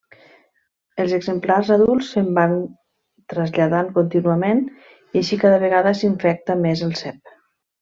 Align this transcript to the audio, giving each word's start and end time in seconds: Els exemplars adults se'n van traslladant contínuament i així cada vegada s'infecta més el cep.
Els 1.01 1.11
exemplars 1.17 1.69
adults 1.75 2.09
se'n 2.13 2.31
van 2.39 2.55
traslladant 3.35 3.93
contínuament 3.99 4.65
i 4.89 5.23
així 5.23 5.41
cada 5.47 5.63
vegada 5.67 5.95
s'infecta 6.01 6.61
més 6.67 6.85
el 6.91 6.99
cep. 7.05 7.37